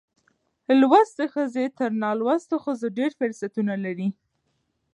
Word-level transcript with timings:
لوستې 0.79 1.25
ښځې 1.33 1.65
تر 1.77 1.89
نالوستو 2.03 2.55
ښځو 2.65 2.87
ډېر 2.97 3.11
فرصتونه 3.19 3.73
لري. 3.85 4.09